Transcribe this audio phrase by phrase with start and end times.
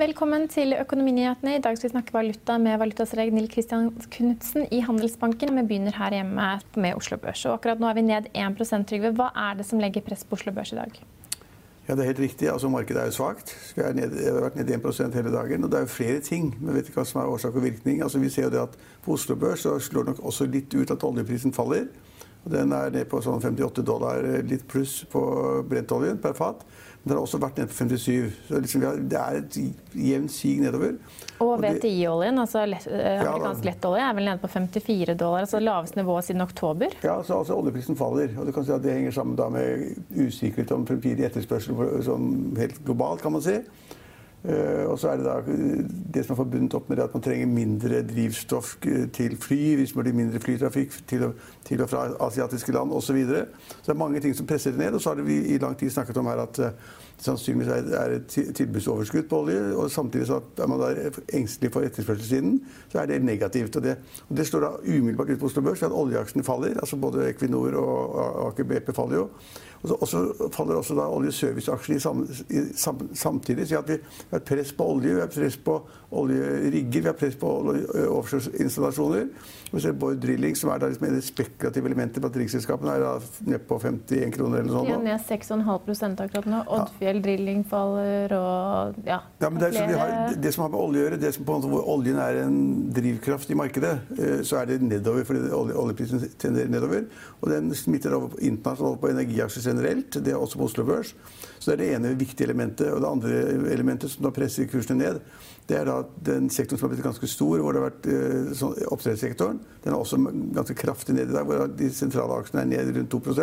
[0.00, 1.58] Velkommen til Økonominyhetene.
[1.58, 5.52] I dag skal vi snakke valuta med valutastrateg Nils Kristian Knutsen i Handelsbanken.
[5.58, 6.46] Vi begynner her hjemme
[6.80, 7.42] med Oslo Børs.
[7.44, 9.10] Og akkurat nå er vi ned 1% Trygve.
[9.18, 10.96] Hva er det som legger press på Oslo Børs i dag?
[11.88, 12.48] Ja, Det er helt riktig.
[12.48, 13.52] Altså, Markedet er jo svakt.
[13.76, 15.64] Vi har vært ned 1% hele dagen.
[15.64, 16.54] Og det er jo flere ting.
[16.60, 18.00] Men vet ikke hva som er årsak og virkning.
[18.02, 20.74] Altså, vi ser jo det at På Oslo Børs så slår det nok også litt
[20.74, 21.92] ut at oljeprisen faller.
[22.44, 25.20] Den er ned på sånn 58 dollar, litt pluss på
[25.68, 26.62] brentoljen per fat.
[27.02, 28.32] Men den har også vært ned på 57.
[28.48, 29.58] Så liksom, det er et
[29.96, 30.98] jevnt sig nedover.
[31.40, 35.46] Og VTI-oljen, altså lett, amerikansk lettolje, er vel nede på 54 dollar.
[35.46, 36.96] altså Laveste nivå siden oktober?
[37.04, 38.34] Ja, så altså oljeprisen faller.
[38.36, 42.84] og du kan si at Det henger sammen med usikkerhet om fremtidig etterspørsel sånn helt
[42.84, 43.56] globalt, kan man si.
[44.40, 45.34] Uh, og så er det da
[46.14, 48.70] det som er forbundet opp med det at man trenger mindre drivstoff
[49.12, 51.34] til fly, hvis man blir mindre flytrafikk til og,
[51.90, 53.10] fra asiatiske land osv.
[53.10, 53.44] Så, videre.
[53.68, 54.96] så det er mange ting som presser det ned.
[54.96, 56.72] Og så har vi i lang tid snakket om her at uh,
[57.20, 59.62] sannsynligvis er et tilbudsoverskudd på olje.
[59.76, 60.90] Og samtidig så er man da
[61.36, 62.60] engstelig for etterspørselssiden,
[62.92, 63.76] så er det negativt.
[63.76, 63.96] Og det,
[64.28, 66.78] og det slår da umiddelbart ut på Oslo Børs at oljeaksjene faller.
[66.80, 69.28] altså Både Equinor og Aker BP faller jo.
[69.82, 70.18] Og så,
[70.52, 72.00] faller også da oljeserviceaksjene
[72.76, 73.68] sam, samtidig.
[73.68, 73.96] Så at vi
[74.30, 75.78] har press på olje, vi har press på
[76.10, 77.52] oljerigger, vi har press på
[78.18, 79.26] offshoreinstallasjoner.
[79.70, 83.14] Vi ser Bård Drilling, som er da liksom det spekulative elementet blant riksselskapene, er da
[83.46, 84.90] nede på 51 kroner eller noe sånt.
[84.90, 86.62] Ja, ned 6,5 akkurat nå.
[86.76, 89.18] Oddfjell Drilling faller og ja.
[89.42, 89.98] ja men det, flere...
[89.98, 92.20] har, det, som har med olje å gjøre, det som på en måte hvor oljen
[92.22, 92.58] er en
[92.94, 97.06] drivkraft i markedet, eh, så er det nedover fordi oljeprisen tenderer nedover.
[97.40, 100.20] Og den smitter over internasjonalt på energiaksjer generelt.
[100.22, 101.14] Det er også på Oslo Børs.
[101.60, 102.88] Så det er det ene viktige elementet.
[102.94, 103.40] Og det andre
[103.74, 105.20] elementet som da presser kursene ned,
[105.70, 108.54] det er da den sektoren som har blitt ganske stor, hvor det har vært eh,
[108.58, 109.60] sånn, oppdrettssektoren.
[109.84, 110.18] Den er også
[110.56, 113.36] ganske kraftig ned i dag, hvor de sentrale aksjene er ned rundt 2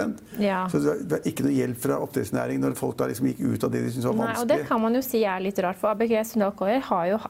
[0.44, 0.66] ja.
[0.69, 3.72] Så det er ikke noe hjelp fra oppdrettsnæringen når folk da liksom gikk ut av
[3.73, 4.34] det de syntes var vanskelig.
[4.35, 7.05] Nei, og Det kan man jo si er litt rart, for ABG Sundal Collier har
[7.13, 7.22] jo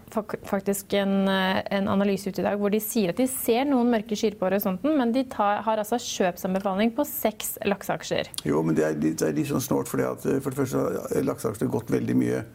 [0.49, 3.91] faktisk en, eh, en, analyse ute i dag hvor de sier at de ser noen
[3.93, 8.33] mørke skyer på horisonten, men de tar, har altså kjøpsanbefaling på seks lakseaksjer.
[8.49, 10.76] Jo, men det er litt, det er litt sånn snålt, at, eh, for det første
[10.77, 12.45] har lakseaksjene gått veldig mye.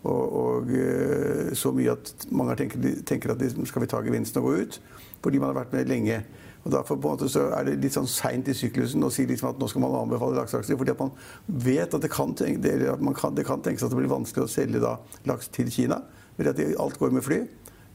[0.00, 4.40] Og, og, eh, så mye at mange tenker, tenker at de, skal vi ta gevinsten
[4.40, 4.78] og gå ut?
[5.20, 6.22] Fordi man har vært med lenge.
[6.64, 9.24] Og derfor på en måte så er det litt sånn seint i syklusen å si
[9.28, 10.78] liksom at nå skal man anbefale lakseaksjer.
[10.80, 11.12] Fordi at man
[11.46, 14.52] vet at det kan, tenke, at kan, det kan tenkes at det blir vanskelig å
[14.52, 14.96] selge da,
[15.28, 16.02] laks til Kina.
[16.36, 17.42] Fordi at alt går med fly.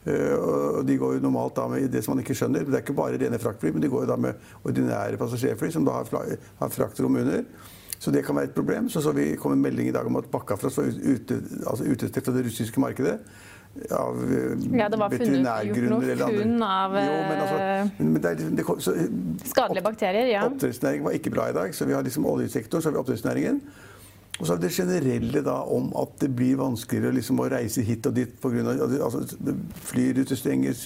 [0.06, 2.66] Uh, og de går jo normalt da med det som man ikke skjønner.
[2.66, 5.86] Det er ikke bare rene fraktfly, men de går jo da med ordinære passasjerfly som
[5.86, 7.42] da har, har fraktrom under.
[7.98, 8.88] Så det kan være et problem.
[8.92, 12.26] Så, så vi kom en melding i dag om at Bakkafrost var ute, altså utestengt
[12.26, 13.18] fra det russiske markedet.
[13.92, 14.16] Av
[14.72, 16.44] ja, det var veterinærgrunner eller andre.
[16.44, 18.94] Funn av jo, men altså, eh, men, men det, det kom, så,
[19.44, 20.30] skadelige bakterier.
[20.32, 20.46] ja.
[20.48, 21.74] Oppdrettsnæringen var ikke bra i dag.
[21.76, 23.60] så Vi har liksom oljesektoren, så har vi oppdrettsnæringen.
[24.36, 28.06] Og så er det generelle da om at det blir vanskeligere liksom å reise hit
[28.08, 28.74] og dit pga.
[29.06, 29.22] Altså,
[29.88, 30.84] flyruter stenges,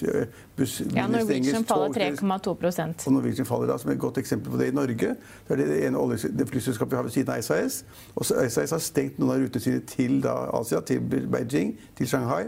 [0.55, 4.71] bussruter ja, Norwegian faller 3,2% Og Norwegian faller da, Som et godt eksempel på det
[4.71, 5.15] i Norge.
[5.47, 7.81] Det er det ene olje, det flyselskapet vi har ved siden av SAS.
[8.15, 12.45] Og SAS har stengt noen av rutene sine til da, Asia, til Beijing, til Shanghai.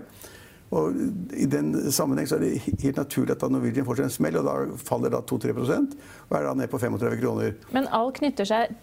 [0.74, 0.98] Og
[1.38, 4.40] I den sammenheng så er det helt naturlig at da Norwegian får seg en smell,
[4.42, 7.54] og da faller da 2-3 og er da ned på 35 kroner.
[7.76, 8.74] Men alt knytter seg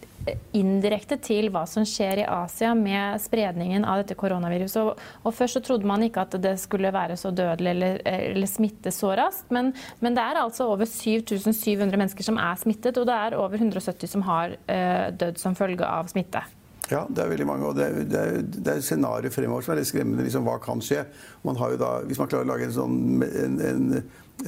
[0.53, 4.83] indirekte til hva som skjer i Asia med spredningen av dette koronaviruset.
[4.85, 8.51] Og, og Først så trodde man ikke at det skulle være så dødelig eller, eller
[8.51, 9.49] smitte så raskt.
[9.55, 9.73] Men,
[10.05, 14.13] men, det er altså over 7700 mennesker som er smittet, og det er over 170
[14.13, 16.45] som har uh, dødd som følge av smitte.
[16.91, 17.69] Ja, det er veldig mange.
[17.69, 20.25] Og det er, det er, er scenario fremover som er litt skremmende.
[20.27, 21.05] Liksom, hva kan skje?
[21.47, 23.85] Man da, hvis man klarer å lage en sånn, en, en,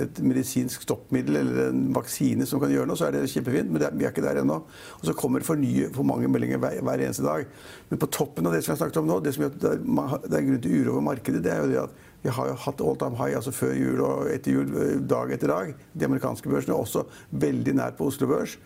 [0.03, 3.71] et medisinsk stoppmiddel eller en vaksine som kan gjøre noe, så er det kjempefint.
[3.71, 4.59] Men det, vi er ikke der ennå.
[4.99, 7.47] Og så kommer det for, nye, for mange meldinger hver, hver, eneste dag.
[7.93, 10.41] Men på toppen av det som jeg snakket om nå, det som gjør at det
[10.41, 12.83] er, grunn til uro over markedet, det er jo det at vi har jo hatt
[12.87, 14.77] all time high altså før jul og etter jul,
[15.11, 15.75] dag etter dag.
[15.94, 17.06] De amerikanske børsene er også
[17.47, 18.59] veldig nært på Oslo Børs.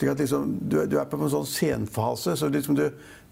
[0.00, 2.32] Slik at liksom, du, du, er på en sånn senfase.
[2.32, 2.86] så liksom du,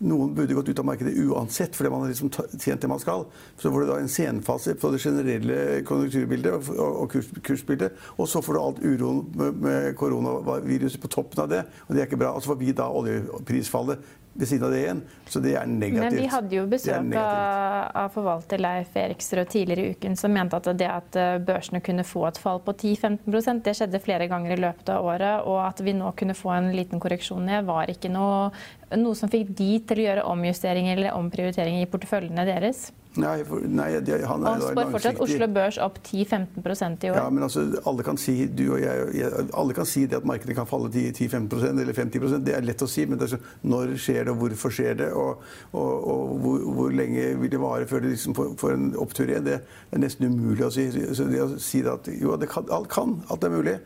[0.05, 2.29] Noen burde gått ut av markedet uansett fordi man har liksom
[2.61, 3.25] tjent det man skal.
[3.59, 5.57] Så får du da en senfase på det generelle
[5.89, 7.97] konjunkturbildet og, og, kurs, kursbildet.
[8.21, 11.65] Og så får du alt uroen med, med koronaviruset på toppen av det.
[11.89, 12.35] Og det er ikke bra.
[12.37, 14.05] Og så får vi da oljeprisfallet
[14.39, 15.01] ved siden av det igjen.
[15.27, 16.05] Så det er negativt.
[16.05, 20.69] Men vi hadde jo besøk av, forvalter Leif Eriksrød tidligere i uken som mente at
[20.79, 24.61] det at eh, børsene kunne få et fall på 10-15% det skjedde flere ganger i
[24.63, 25.49] løpet av året.
[25.51, 28.53] Og at vi nå kunne få en liten korreksjon ned, var ikke noe,
[28.95, 32.89] noe som fikk de til å gjøre omjusteringer eller omprioriteringer i porteføljene deres.
[33.19, 37.19] Nei, for, nei det, han er, og spår fortsatt Oslo Børs opp 10-15% i år.
[37.19, 40.29] Ja, men altså, alle kan si du og jeg, jeg, alle kan si det at
[40.29, 43.97] markedet kan falle 10-15% eller 50 Det er lett å si, men det så, når
[43.99, 45.11] skjer det, og hvorfor skjer det?
[45.19, 45.43] Og,
[45.73, 49.29] og, og hvor, hvor, lenge vil det vare før det liksom får, får, en opptur
[49.29, 49.49] igjen?
[49.49, 50.89] Det er nesten umulig å si.
[50.93, 53.79] Så det å si at jo, det kan, alt kan, alt er mulig.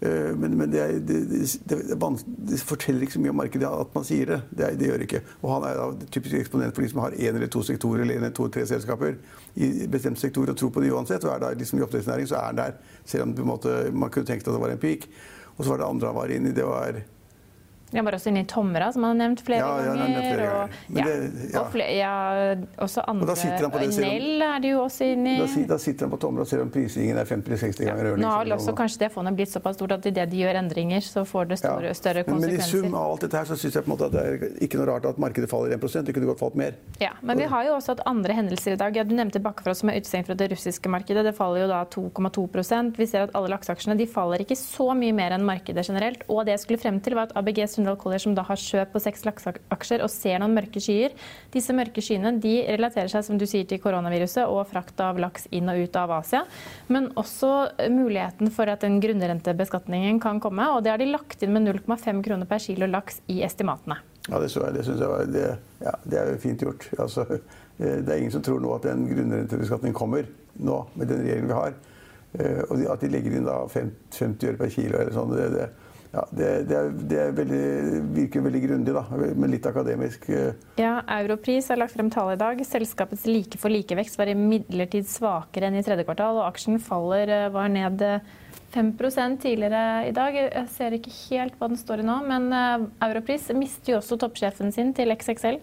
[0.00, 1.18] Eh, men, men det, er, det,
[1.66, 1.78] det,
[2.48, 4.40] det, forteller ikke så mye om markedet at man sier det.
[4.50, 5.22] Det, det gjør det ikke.
[5.42, 8.18] Og han er da typisk eksponent for de som har én eller to sektorer eller
[8.18, 9.18] en eller to tre selskaper
[9.58, 11.26] i bestemt sektor og tro på det uansett.
[11.26, 12.78] Og er da liksom i oppdrettsnæring, så er den der.
[13.04, 15.08] Selv om måte, man kunne tenkt at det var en peak.
[15.56, 16.56] Og så var det andre han var inne i.
[16.56, 17.00] Det var
[17.96, 20.02] jeg bare også inni i Tomra, som han har nevnt flere ja, ganger.
[20.02, 21.22] Nevnt flere og, ganger.
[21.22, 21.60] det, ja.
[21.60, 22.12] og flere, ja,
[22.84, 23.36] også andre.
[23.98, 25.36] Nell er det jo også inni.
[25.38, 25.46] i.
[25.46, 28.52] Da, da, sitter han på Tomra og ser om prisingen er 50-60 ganger Nå har
[28.58, 31.60] også kanskje det fondet blitt såpass stort at idet de gjør endringer, så får det
[31.62, 32.82] store, større konsekvenser.
[32.82, 34.16] Men, men, i sum av alt dette her, så syns jeg på en måte at
[34.16, 36.76] det er ikke noe rart at markedet faller 1 Det kunne godt falt mer.
[37.02, 39.00] Ja, Men vi har jo også hatt andre hendelser i dag.
[39.08, 41.24] du nevnte Bakkefrost som er utestengt fra det russiske markedet.
[41.24, 45.14] Det faller jo da 2,2% Vi ser at alle lakseaksjene de faller ikke så mye
[45.16, 46.24] mer enn markedet generelt.
[46.28, 48.92] Og det jeg skulle frem til, var at ABG Sundal Collier, som da har kjøp
[48.92, 51.14] på seks lakseaksjer og ser noen mørke skyer.
[51.54, 55.46] Disse mørke skyene de relaterer seg som du sier, til koronaviruset og frakt av laks
[55.54, 56.44] inn og ut av Asia.
[56.92, 57.52] Men også
[57.94, 60.66] muligheten for at den grunnrentebeskatningen kan komme.
[60.74, 64.00] Og det har de lagt inn med 0,5 kroner per kilo laks i estimatene.
[64.28, 64.76] Ja, det så jeg.
[64.76, 65.46] Det syns jeg var det,
[65.80, 66.88] ja, det er fint gjort.
[67.00, 67.24] Altså,
[67.78, 70.28] eh, det er ingen som tror nå at den grunnrentebeskatningen kommer
[70.58, 71.76] nå, med den regjeringen vi har.
[72.38, 75.68] Eh, og at de legger inn da 50 øre per kilo eller sånn, det, det
[76.12, 77.62] ja, det, det, er, det er veldig,
[78.16, 79.04] virker veldig grundig, da,
[79.36, 80.28] men litt akademisk.
[80.32, 80.56] Eh.
[80.80, 82.62] Ja, Europris har lagt frem tall i dag.
[82.64, 87.48] Selskapets like for likevekst var imidlertid svakere enn i tredje kvartal, og aksjen faller eh,
[87.52, 88.04] var ned
[88.72, 90.40] 5 eh, tidligere i dag.
[90.46, 92.48] Jeg ser ikke helt hva den står i nå, men
[93.04, 95.60] Europris mister jo også toppsjefen sin til XXL.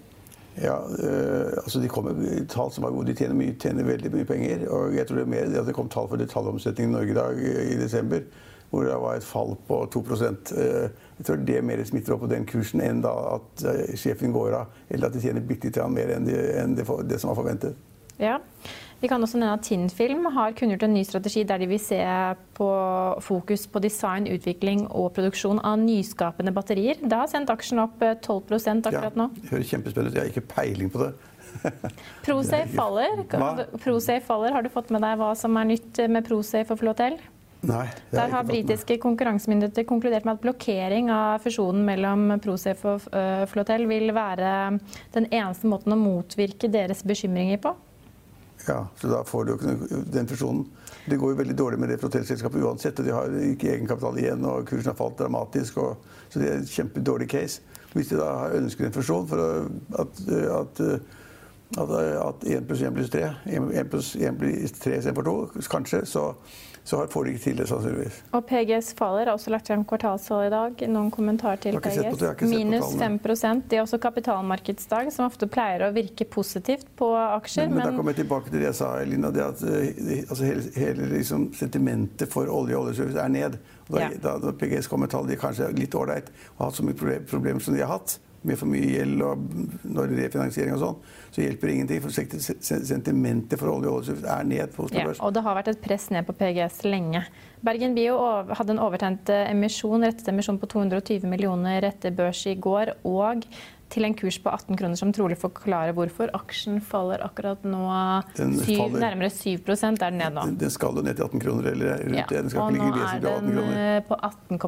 [0.62, 2.14] Ja, øh, altså De kommer
[2.48, 3.10] tall som er gode.
[3.10, 4.70] De tjener, mye, tjener veldig mye penger.
[4.70, 7.12] og jeg tror det er mer det at det kom tall for detaljomsetningen i Norge
[7.12, 7.42] i dag
[7.74, 8.22] i desember
[8.70, 12.32] hvor det var et fall på 2 eh, Jeg tror det mer smitter opp på
[12.32, 16.16] den kursen enn at eh, sjefen går av, eller at de tjener bitte litt mer
[16.18, 17.76] enn, det, enn det, det som var forventet.
[18.20, 18.40] Ja.
[19.02, 22.00] Vi kan også nevne at Tinnfilm har kunngjort en ny strategi der de vil se
[22.56, 22.70] på
[23.22, 27.02] fokus på design, utvikling og produksjon av nyskapende batterier.
[27.04, 29.30] Det har sendt aksjen opp 12 eh, akkurat nå.
[29.30, 30.18] Ja, det høres kjempespennende ut.
[30.18, 31.12] Jeg har ikke peiling på det.
[32.26, 33.24] Prosafe faller.
[33.84, 34.56] Prosafe faller.
[34.56, 37.20] Har du fått med deg hva som er nytt med Prosafe og Flotel?
[37.66, 43.46] Nei, Der har britiske konkurransemyndigheter konkludert med at blokkering av fusjonen mellom Procef og uh,
[43.50, 44.52] Flotel vil være
[45.16, 47.74] den eneste måten å motvirke deres bekymringer på.
[48.68, 50.66] Ja, så da får du jo ikke den fusjonen.
[51.06, 53.00] Det går jo veldig dårlig med det flotellselskapet uansett.
[53.00, 55.78] og De har ikke egenkapital igjen, og kursen har falt dramatisk.
[55.84, 57.62] Og, så det er et kjempedårlig case.
[57.94, 60.24] Hvis de da ønsker en fusjon for at,
[60.56, 60.82] at, at,
[61.78, 66.26] at 1 pluss 1 pluss 3 1 pluss 1 blir 3 istedenfor 2, kanskje, så
[66.86, 68.18] så får de ikke til det, sannsynligvis.
[68.38, 70.84] Og PGS faller, har også lagt frem kvartalstall i dag.
[70.94, 72.44] Noen kommentarer til PGS?
[72.46, 77.72] Minus 5% Det er også kapitalmarkedsdag, som ofte pleier å virke positivt på aksjer.
[77.72, 79.34] Men, men, men da kommer jeg tilbake til det jeg sa, Elina.
[79.34, 83.58] Det at eh, altså, hele, hele liksom, sentimentet for olje og oljeservice er ned.
[83.90, 84.14] Da, ja.
[84.22, 87.20] da, da PGS kommer tall de kanskje er litt ålreit og har hatt så mye
[87.26, 89.44] problemer som de har hatt, med for mye gjeld og
[89.96, 91.00] når refinansiering og sånn,
[91.36, 92.04] så hjelper det ingenting.
[92.04, 95.20] For sentimentet for olje og oljeservice er ned på Oslo Børs.
[95.20, 97.26] Ja, og det har vært et press ned på PGS lenge.
[97.66, 98.18] Bergen Bio
[98.54, 102.94] hadde en overtent eh, emisjon, rettet emisjon på 220 millioner etter børs i går.
[103.04, 103.48] og
[103.94, 106.32] til en kurs på 18 kroner, som trolig forklarer hvorfor.
[106.38, 107.86] Aksjen faller akkurat nå
[108.36, 110.46] syv, nærmere 7 er den ned nå.
[110.60, 112.28] Den skal jo ned til 18 kroner eller rundt ja.
[112.30, 112.42] det.
[112.42, 113.72] Den skal og ikke ligge vesentlig på 18 kroner.
[113.72, 114.20] Nå er den på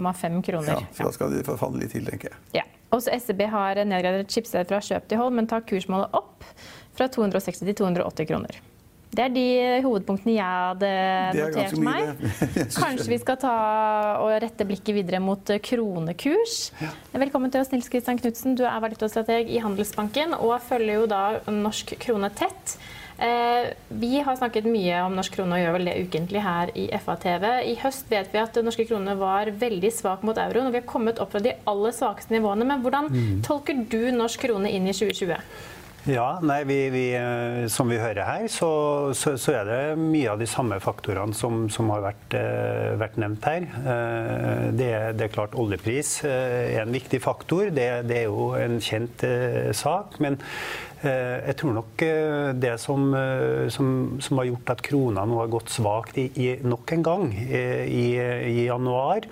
[0.07, 0.73] 18,5 kroner.
[0.73, 2.41] Ja, så da skal de falle litt til, tenker jeg.
[2.61, 2.65] Ja.
[2.95, 6.45] Også SEB har nedgradert chipset fra kjøp til hold, men tar kursmålet opp
[6.95, 8.61] fra 260 til 280 kroner.
[9.07, 9.45] Det er de
[9.85, 10.91] hovedpunktene jeg hadde
[11.37, 12.11] notert meg.
[12.81, 13.55] Kanskje vi skal ta
[14.23, 16.59] og rette blikket videre mot kronekurs.
[16.83, 16.91] Ja.
[17.23, 18.57] Velkommen til oss, Nils Kristian Knutsen.
[18.59, 22.77] Du er valutastrateg i Handelsbanken og følger jo da norsk krone tett.
[23.17, 26.85] Eh, vi har snakket mye om norsk krone og gjør vel det ukentlig her i
[27.01, 27.47] FA-TV.
[27.71, 30.89] I høst vet vi at norske krone var veldig svak mot euroen, og vi har
[30.89, 32.67] kommet opp fra de aller svakeste nivåene.
[32.69, 33.33] Men hvordan mm.
[33.47, 35.41] tolker du norsk krone inn i 2020?
[36.07, 38.69] Ja, nei, vi, vi, eh, Som vi hører her, så,
[39.11, 43.17] så, så, er det mye av de samme faktorene som, som har vært, uh, vært,
[43.19, 43.67] nevnt her.
[43.83, 47.73] Uh, det, det, er klart oljepris er en viktig faktor.
[47.75, 49.25] Det, det er jo en kjent
[49.75, 50.15] sak.
[50.23, 50.39] Men
[51.03, 52.03] jeg tror nok
[52.57, 53.11] det som,
[53.73, 53.89] som,
[54.23, 58.05] som, har gjort at krona nå har gått svakt i, i, nok en gang i,
[58.17, 59.27] i januar,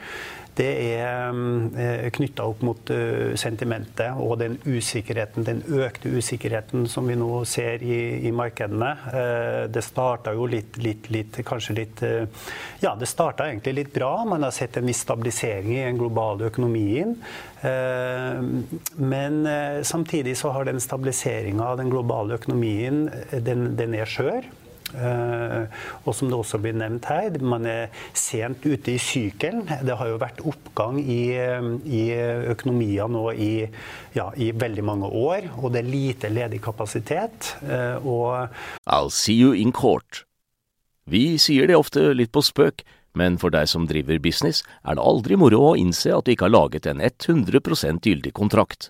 [0.55, 1.35] det er
[1.75, 7.43] eh, knytta opp mot eh, sentimentet og den usikkerheten, den økte usikkerheten som vi nå
[7.49, 8.91] ser i, i markedene.
[9.11, 14.13] Eh, det starta jo litt, litt, litt, kanskje litt Ja, det starta egentlig litt bra.
[14.27, 17.15] Man har sett en viss stabilisering i den globale økonomien.
[18.95, 19.37] Men
[19.87, 23.05] samtidig så har den stabiliseringa av den globale økonomien,
[23.45, 24.47] den, den er skjør.
[24.93, 25.65] Eh,
[26.05, 29.65] og som det også blir nevnt her, man er sent ute i sykelen.
[29.65, 32.03] Det har jo vært oppgang i, i
[32.53, 33.53] økonomier nå i,
[34.15, 37.55] ja, i, veldig mange år, og det er lite ledig kapasitet.
[37.65, 38.47] Eh, og
[38.85, 40.23] I'll see you in court.
[41.05, 42.85] Vi sier det ofte litt på spøk,
[43.15, 46.49] men for deg som driver business, er det aldri moro å innse at du ikke
[46.49, 48.89] har laget en 100% gyldig kontrakt.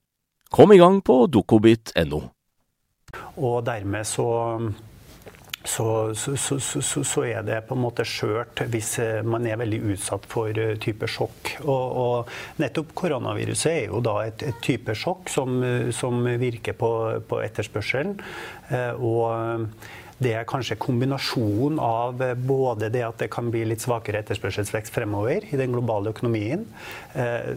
[0.51, 2.21] Kom i gang på dokobit.no.
[3.39, 4.27] Og dermed så
[5.63, 9.77] så, så, så, så, er det på en måte skjørt hvis eh, man er veldig
[9.93, 11.51] utsatt for eh, type sjokk.
[11.61, 15.61] Og, og nettopp koronaviruset er jo da et, et type sjokk som,
[15.93, 16.91] som virker på,
[17.29, 18.17] på etterspørselen.
[18.73, 19.77] Eh, og
[20.21, 25.45] det er kanskje kombinasjonen av både det at det kan bli litt svakere etterspørselsvekst fremover
[25.49, 26.67] i den globale økonomien,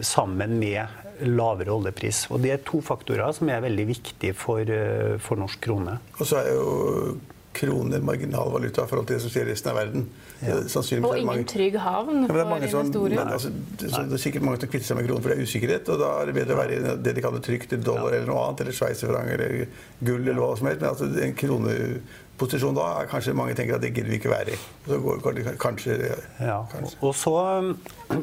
[0.01, 2.25] sammen med lavere oljepris.
[2.31, 4.69] Og Det er to faktorer som er veldig viktige for,
[5.23, 5.97] for norsk krone.
[6.19, 7.15] Og så er jo
[7.55, 10.07] kroner marginalvaluta i forhold til det som skjer i resten av verden.
[10.43, 10.57] Ja.
[10.59, 13.15] Og ingen trygg havn for ja, investorer.
[13.15, 15.49] Men, altså, det, det, er sikkert mange som kvitter seg med kroner for det er
[15.49, 15.91] usikkerhet.
[15.93, 18.19] Og da er det bedre å være i det de kaller trygt dollar ja.
[18.19, 19.55] eller noe annet, eller sveitserfranc eller
[20.01, 20.83] gull eller hva som helst.
[20.83, 21.77] Men altså, en krone
[22.39, 24.59] posisjon da er kanskje mange tenker at det gidder vi ikke være i.
[24.85, 25.95] Så går, det kanskje,
[26.43, 26.57] ja.
[26.71, 26.99] kanskje.
[27.01, 27.35] Og så,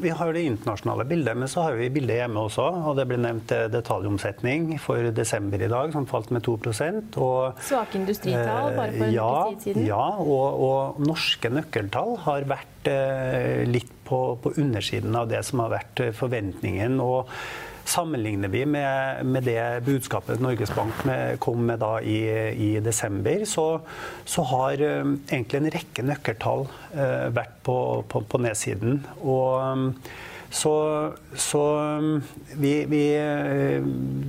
[0.03, 2.67] Vi har det internasjonale bildet, men så har vi bildet hjemme også.
[2.87, 7.59] og Det ble nevnt eh, detaljomsetning for desember i dag, som falt med 2 og,
[7.63, 9.85] Svake industritall bare for en ja, tid siden?
[9.89, 15.63] Ja, og, og, norske nøkkeltall har vært eh, litt på, på undersiden av det som
[15.63, 16.99] har vært forventningen.
[17.03, 17.29] og
[17.85, 22.19] Sammenligner vi med, med det budskapet Norges Bank med, kom med da i,
[22.55, 23.81] i desember, så,
[24.25, 26.63] så, har um, egentlig en rekke nøkkeltall
[26.95, 27.75] uh, vært på,
[28.07, 29.01] på, på, nedsiden.
[29.19, 29.85] Og um,
[30.47, 30.73] så,
[31.35, 31.65] så
[31.99, 32.23] um,
[32.55, 33.03] vi, vi,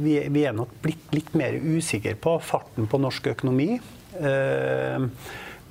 [0.03, 3.79] vi, vi, er nok blitt litt mer usikre på farten på norsk økonomi.
[4.19, 5.07] Uh,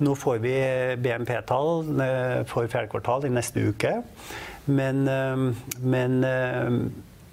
[0.00, 0.58] nå får vi
[1.04, 1.84] BNP-tall
[2.50, 3.98] for fjerde kvartal i neste uke.
[4.66, 5.04] Men,
[5.84, 6.14] men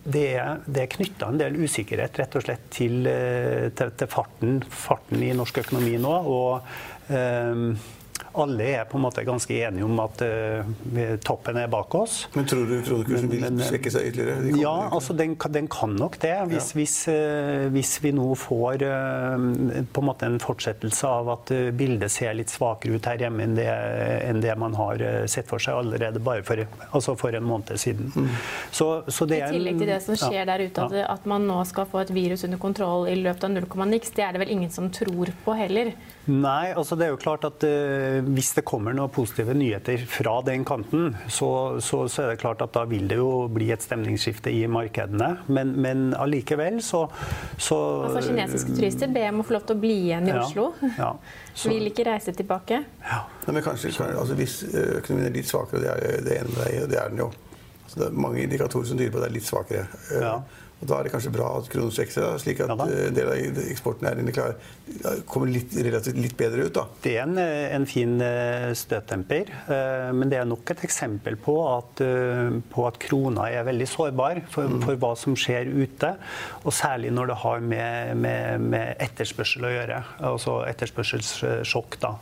[0.03, 4.61] det er, det knytta en del usikkerhet rett og slett til, eh, til, til farten,
[4.65, 6.13] farten, i norsk økonomi nå.
[6.31, 7.67] og um,
[8.39, 12.25] alle er på en måte ganske enige om at uh, toppen er bak oss.
[12.35, 14.55] Men tror du kronekursen vil svekke seg ytterligere?
[14.61, 16.33] Ja, altså den, den, kan nok det.
[16.51, 16.79] Hvis, ja.
[16.79, 19.35] hvis, uh, hvis vi nå får uh,
[19.91, 23.57] på en måte en fortsettelse av at bildet ser litt svakere ut her hjemme enn
[23.57, 26.61] det, enn det man har sett for seg allerede bare for,
[26.91, 28.11] altså for en måned siden.
[28.15, 28.29] Mm.
[28.71, 31.59] Så, så I tillegg til det som skjer ja, der ute, at, at, man nå
[31.69, 34.43] skal få et virus under kontroll i løpet av null komma niks, det er det
[34.43, 35.93] vel ingen som tror på heller?
[36.31, 40.37] Nei, altså det er jo klart at uh, hvis det kommer noen positive nyheter fra
[40.45, 43.83] den kanten, så, så, så, er det klart at da vil det jo bli et
[43.83, 45.31] stemningsskifte i markedene.
[45.51, 47.05] Men, men allikevel så,
[47.57, 50.71] så Altså Kinesiske turister ber om å få lov til å bli igjen i Oslo.
[50.97, 51.13] Ja,
[51.53, 52.83] så, vil ikke reise tilbake.
[53.05, 53.21] Ja.
[53.47, 57.13] men kanskje, altså, Hvis økonomien er litt svakere, det er det ene med det er
[57.13, 57.31] den jo.
[57.91, 59.87] Så det er mange indikatorer som tyder på at det er litt svakere.
[60.15, 60.35] Ja.
[60.81, 63.09] Og Da er det kanskje bra at kronen svekker seg, slik at ja, en eh,
[63.13, 64.55] del av eksportnæringene klar,
[65.29, 66.73] kommer litt, relativt litt bedre ut.
[66.73, 66.87] da.
[67.03, 69.51] Det er en, eh, en fin støtdemper, støttemper,
[70.17, 72.01] men det er nok et eksempel på at,
[72.71, 74.81] på at krona er veldig sårbar for, mm.
[74.85, 76.11] for, hva som skjer ute.
[76.65, 80.01] Og særlig når det har med, med, med etterspørsel å gjøre.
[80.31, 81.99] Altså etterspørselssjokk.
[82.01, 82.13] da.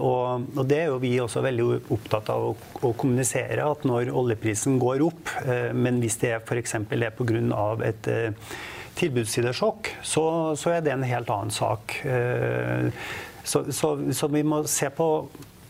[0.00, 2.54] Og, og, det er jo vi også veldig opptatt av å,
[2.86, 5.34] å kommunisere, at når oljeprisen går opp,
[5.74, 6.76] men hvis det f.eks.
[6.80, 8.32] er pga av et eh,
[9.00, 10.24] tilbudssidesjokk, så,
[10.58, 12.00] så, er det en helt annen sak.
[12.04, 12.90] Eh,
[13.44, 15.08] så, så, så, vi må se på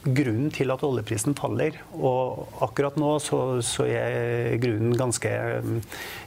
[0.01, 1.77] grunnen til at oljeprisen faller.
[1.97, 5.35] Og akkurat nå så, så er grunnen ganske,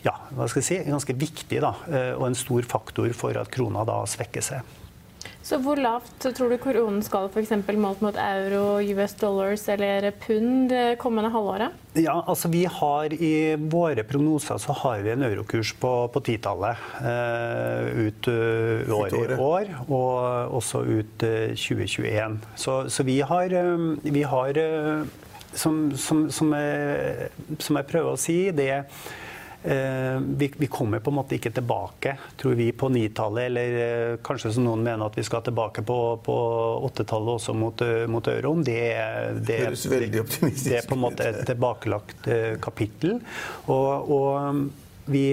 [0.05, 0.15] ja,
[0.53, 4.79] si, ganske viktig, da, eh, og en stor faktor for at krona da svekker seg.
[5.43, 7.51] Så hvor lavt tror du koronen skal f.eks.
[7.75, 11.75] målt mot euro, US dollars eller pund det kommende halvåret?
[11.99, 16.79] Ja, altså vi har I våre prognoser så har vi en eurokurs på, på titallet
[17.03, 22.39] uh, ut uh, året i år, og også ut uh, 2021.
[22.55, 23.57] Så, så, vi har,
[23.99, 24.61] vi har
[25.51, 27.27] som, som, som, jeg,
[27.59, 29.22] som jeg prøver å si, det er Eh,
[29.63, 33.45] vi, vi, kommer på en måte ikke tilbake, tror vi, på nitallet.
[33.47, 36.37] Eller eh, kanskje som noen mener at vi skal tilbake på, på
[36.89, 38.63] åttetallet også mot, eh, mot euroen.
[38.63, 38.79] Det,
[39.39, 42.29] det, det, det, er på en måte et tilbakelagt
[42.63, 43.19] kapittel.
[43.71, 44.63] Og, og
[45.11, 45.27] vi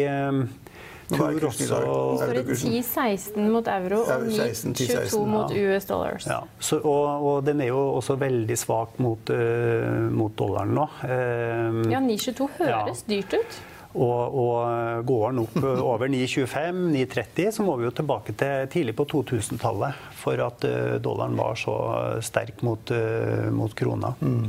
[1.11, 6.27] tror også Det står 10-16 mot euro og 9-22 mot US dollars.
[6.31, 6.41] Ja.
[6.59, 10.87] Så, og, og, den er jo også veldig svak mot, uh, mot dollaren nå.
[11.03, 13.11] Uh, ja, 9-22 høres ja.
[13.11, 13.61] dyrt ut.
[13.91, 19.07] Og, og går den opp over 9,25-9,30, så må vi jo tilbake til tidlig på
[19.11, 21.75] 2000-tallet for at eh, dollaren var så
[22.23, 24.13] sterk mot, eh, mot krona.
[24.21, 24.47] Mm.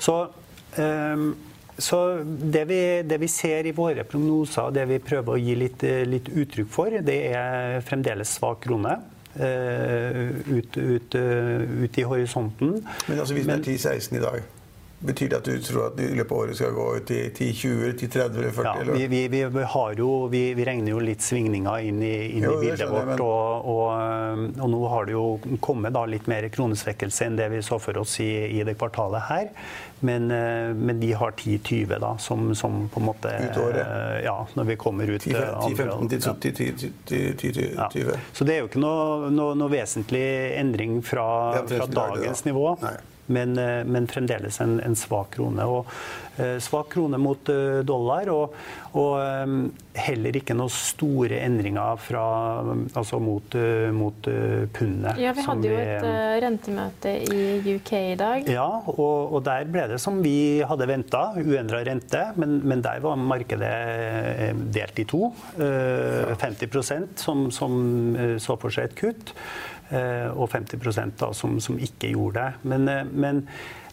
[0.00, 0.16] Så,
[0.78, 1.28] um,
[1.76, 5.84] så det, vi, det, vi, ser i våre prognoser, det vi prøver å gi litt,
[6.08, 8.96] litt uttrykk for, det er fremdeles svak krone.
[9.38, 12.72] Ut, ut, ut, i horisonten.
[13.06, 13.66] Men altså hvis det er
[14.00, 14.46] 10-16 i dag?
[15.00, 17.90] Betyr det at du tror at i løpet av året skal gå ut til 10-20,
[18.00, 18.88] 10-30 eller 40?
[18.88, 22.64] Ja, vi, vi, vi, jo, vi, regner jo litt svingninger inn i, inn jo, i
[22.64, 23.06] bildet vårt.
[23.12, 23.20] Men...
[23.22, 23.92] Og, og,
[24.58, 28.16] og, nå har det jo kommet litt mer kronesvekkelse enn det vi så for oss
[28.24, 29.52] i, i det kvartalet her.
[30.00, 33.84] Men, eh, men de har 10-20 da, som, som, på en måte Ut året?
[33.84, 37.70] Eh, ja, når vi kommer ut 10-15 til 10-20?
[37.78, 38.18] Ja.
[38.32, 40.26] Så det er jo ikke noe, noe, noe vesentlig
[40.58, 41.28] endring fra,
[41.70, 42.74] fra dagens nivå.
[42.82, 42.96] Nei
[43.28, 45.64] men, eh, men fremdeles en, en, svak krone.
[45.68, 45.88] Og,
[46.38, 48.56] eh, svak krone mot eh, dollar, og,
[48.96, 52.22] og, heller ikke noen store endringer fra,
[52.96, 53.54] altså mot,
[53.94, 54.28] mot
[54.74, 55.18] pundet.
[55.18, 56.06] Ja, Vi hadde jo et
[56.44, 58.46] rentemøte i UK i dag.
[58.50, 62.22] Ja, og, og der ble det som vi hadde venta, uendra rente.
[62.38, 63.72] Men, men, der var markedet
[64.74, 65.32] delt i to.
[65.58, 67.74] 50% som, som
[68.38, 69.34] så for seg et kutt.
[69.88, 72.68] Eh, og 50 da, som, som, ikke gjorde det.
[72.68, 73.46] Men, eh, men,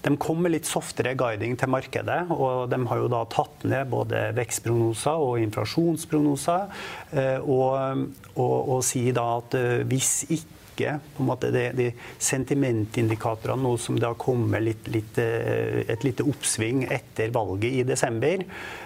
[0.05, 3.87] de kom med litt softere guiding til markedet, og de har jo da tatt ned
[3.89, 6.67] både vekstprognoser og inflasjonsprognoser.
[7.15, 8.03] Eh, og,
[8.35, 9.57] og, og sier da at
[9.89, 11.85] hvis ikke en måte, de, de
[12.21, 17.85] sentimentindikatorene nå som det har kommet litt, litt, eh, et lite oppsving etter valget i
[17.87, 18.43] desember.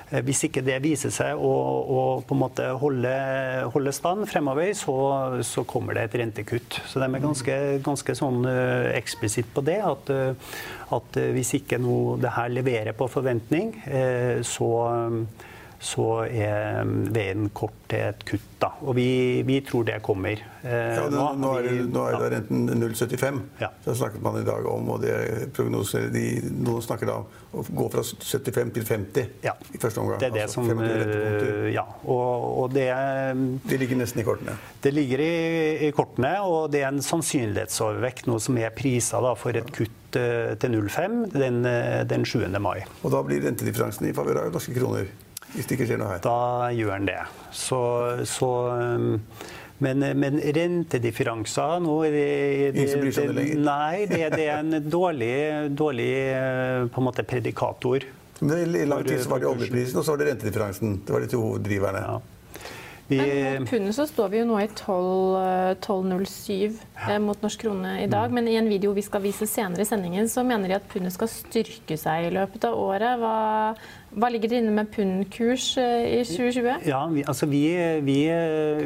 [0.09, 3.13] Eh, hvis ikke det viser seg å, å på en måte holde,
[3.73, 4.95] holde stand fremover, så,
[5.45, 6.81] så, kommer det et rentekutt.
[6.89, 9.79] Så de er ganske, ganske sånn eh, eksplisitt på det.
[9.89, 10.13] At,
[10.95, 13.73] at hvis ikke noe det her leverer på forventning,
[14.45, 14.69] så
[15.79, 18.47] så er um, veien kort til et kutt.
[18.59, 18.73] Da.
[18.83, 20.41] Og vi, vi tror det kommer.
[20.67, 23.37] Eh, ja, nå, nå, er, det, nå er det renten 0,75.
[23.61, 23.69] Ja.
[23.85, 26.25] Så snakket man i dag om, og det er prognoser de,
[26.59, 29.53] Noen snakker da om å gå fra 75 til 50 ja.
[29.55, 30.19] i første omgang.
[30.19, 31.85] Det er det altså, som uh, Ja.
[32.03, 34.57] Og, og det um, Det ligger nesten i kortene?
[34.83, 35.31] Det ligger i,
[35.87, 40.51] i kortene, og det er en sannsynlighetsovervekt, noe som er prisa for et kutt uh,
[40.59, 42.43] til 0,5 den, uh, den 7.
[42.59, 42.83] mai.
[42.99, 45.07] Og da blir rentedifferansen i favør av norske kroner?
[45.53, 46.21] Hvis det ikke skjer noe her?
[46.23, 47.21] Da gjør den det.
[47.55, 47.79] Så,
[48.29, 49.15] så um,
[49.79, 52.29] men, men rentedifferanser nå er det,
[52.75, 55.35] det, Ingen det, Nei, det, det, er en dårlig,
[55.71, 58.03] dårlig eh, på en måte predikator.
[58.39, 60.99] Men I lang tid så var det oljeprisen og så var det rentedifferansen.
[61.07, 62.03] Det var de to hoveddriverne.
[62.03, 62.38] Ja.
[63.09, 67.63] Vi, men mot pundet så står vi jo nå i 12,07 eh, eh, mot norsk
[67.63, 68.29] krone i dag.
[68.29, 68.35] Mm.
[68.37, 71.15] Men i en video vi skal vise senere i sendingen, så mener de at pundet
[71.15, 73.17] skal styrke seg i løpet av året.
[73.17, 73.73] Hva,
[74.13, 76.85] hva ligger det inne med pundkurs eh, i 2020?
[76.91, 77.63] Ja, vi, altså vi,
[78.05, 78.19] vi,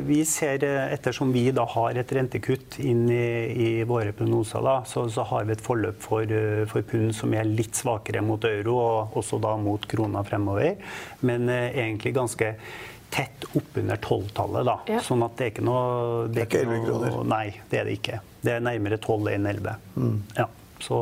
[0.08, 5.04] vi, ser, ettersom vi da har et rentekutt inn i, i våre prognoser, da, så,
[5.12, 6.32] så, har vi et forløp for,
[6.72, 10.80] for pund som er litt svakere mot euro, og også da mot krona fremover.
[11.28, 12.54] Men egentlig ganske
[13.14, 14.66] tett oppunder tolvtallet.
[14.66, 14.78] da.
[14.90, 15.02] Ja.
[15.06, 15.84] Sånn at det er ikke noe
[16.34, 17.18] Det er ikke 11 kroner?
[17.30, 18.20] Nei, det er det ikke.
[18.44, 19.76] Det er nærmere 12 enn 11.
[19.96, 20.16] Mm.
[20.40, 20.48] Ja.
[20.84, 20.98] Så,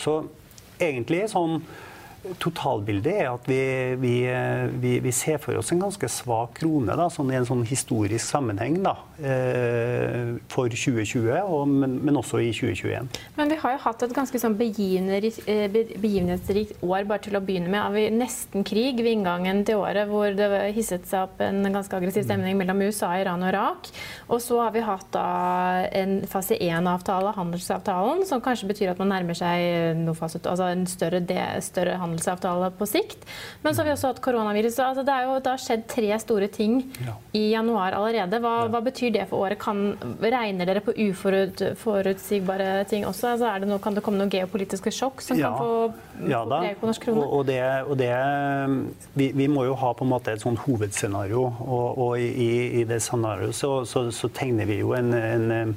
[0.00, 0.14] så
[0.80, 1.60] egentlig sånn
[2.42, 3.60] totalbildet er at vi,
[4.00, 4.12] vi,
[4.82, 8.24] vi, vi, ser for oss en ganske svak krone da, sånn i en sånn historisk
[8.26, 13.08] sammenheng da, eh, for 2020, og, men, men, også i 2021.
[13.38, 17.70] Men vi har jo hatt et ganske sånn eh, begivenhetsrikt år bare til å begynne
[17.70, 17.80] med.
[17.86, 21.94] Har vi nesten krig ved inngangen til året, hvor det hisset seg opp en ganske
[22.00, 23.92] aggressiv stemning mellom USA, Iran og Irak.
[24.28, 25.28] Og så har vi hatt da
[26.02, 30.86] en fase 1-avtale, handelsavtalen, som kanskje betyr at man nærmer seg noe fase, altså en
[30.90, 31.22] større,
[31.62, 33.24] større handelsavtale handelsavtale på sikt.
[33.62, 34.82] Men så har vi også hatt koronaviruset.
[34.84, 37.14] Altså det, jo, det, har skjedd tre store ting ja.
[37.36, 38.40] i januar allerede.
[38.42, 38.68] Hva, ja.
[38.72, 39.60] hva, betyr det for året?
[39.62, 43.34] Kan, regner dere på uforutsigbare ting også?
[43.34, 45.52] Altså det noe, kan det komme noen geopolitiske sjokk som ja.
[45.52, 46.62] kan få, ja, da.
[46.80, 47.24] på norsk krone?
[47.24, 48.12] Og, og, det, og det
[49.14, 52.84] vi, vi, må jo ha på en måte et sånn hovedscenario, og, og i, i,
[52.88, 55.74] det scenarioet så, så, så, tegner vi jo en, en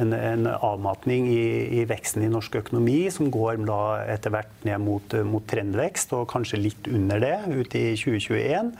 [0.00, 1.44] en, en avmatning i,
[1.80, 3.60] i, veksten i norsk økonomi, som går
[4.10, 8.72] etter hvert ned mot, mot, trendvekst, og kanskje litt under det ut i 2021.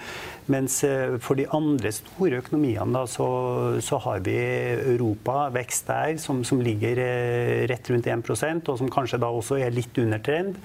[0.52, 3.28] Mens eh, for de andre store økonomiene da, så,
[3.84, 4.36] så har vi
[4.94, 9.60] Europa, vekst der, som, som ligger eh, rett rundt 1% og som kanskje da også
[9.62, 10.60] er litt under trend.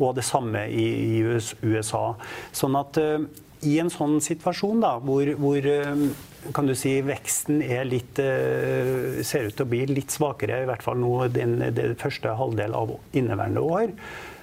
[0.00, 0.88] Og det samme i,
[1.20, 2.14] i USA.
[2.56, 3.28] Sånn at eh,
[3.66, 5.66] i en sånn situasjon da, hvor, hvor
[6.56, 10.84] kan du si, veksten litt, eh, ser ut til å bli litt svakere, i hvert
[10.84, 13.92] fall nå den, den første halvdel av inneværende år.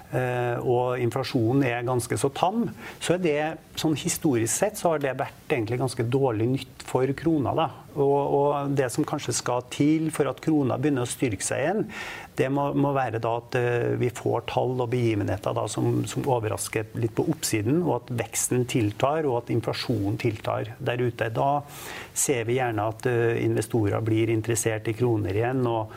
[0.07, 2.69] Eh, og inflasjonen er ganske så tam,
[3.03, 3.39] så er det
[3.75, 7.51] sånn historisk sett så har det vært egentlig ganske dårlig nytt for krona.
[7.57, 7.65] da.
[7.97, 11.83] Og, og det som kanskje skal til for at krona begynner å styrke seg igjen,
[12.39, 16.23] det må, må være da at uh, vi får tall og begivenheter da, som, som,
[16.29, 21.31] overrasker litt på oppsiden, og at veksten tiltar og at inflasjonen tiltar der ute.
[21.33, 21.49] Da
[22.15, 25.65] ser vi gjerne at uh, investorer blir interessert i kroner igjen.
[25.67, 25.91] og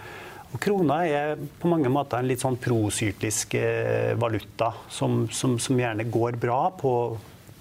[0.58, 6.08] Krona er på mange måter en litt sånn prosyklisk eh, valuta, som, som, som, gjerne
[6.10, 6.94] går bra på,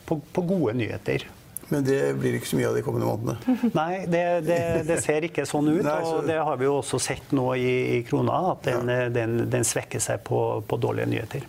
[0.10, 1.28] på, på, gode nyheter.
[1.70, 3.58] Men det blir ikke så mye av de kommende månedene?
[3.78, 5.84] Nei, det, det, det ser ikke sånn ut.
[5.86, 6.16] Nei, så...
[6.18, 9.06] Og det har vi jo også sett nå i, i krona, at den, ja.
[9.14, 11.46] den, den, svekker seg på, på dårlige nyheter.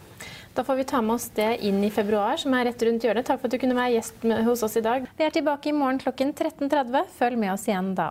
[0.53, 3.25] Da får vi ta med oss det inn i februar, som er rett rundt hjørnet.
[3.25, 5.09] Takk for at du kunne være gjest hos oss i dag.
[5.17, 7.09] Vi er tilbake i morgen klokken 13.30.
[7.17, 8.11] Følg med oss igjen da.